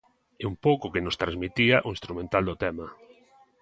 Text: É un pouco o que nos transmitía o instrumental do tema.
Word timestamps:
É 0.43 0.45
un 0.51 0.55
pouco 0.65 0.83
o 0.87 0.93
que 0.93 1.03
nos 1.05 1.19
transmitía 1.21 1.77
o 1.87 1.89
instrumental 1.95 2.43
do 2.45 2.55
tema. 2.63 2.87